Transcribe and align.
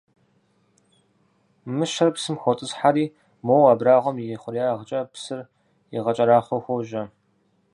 Мыщэр 1.77 2.09
псым 2.15 2.35
хотӀысхьэри, 2.41 3.05
мо 3.45 3.55
абрагъуэм 3.71 4.17
и 4.19 4.37
хъуреягъкӀэ 4.41 5.01
псыр 5.13 5.39
игъэкӀэрахъуэу 5.95 6.63
хуожьэ. 6.65 7.03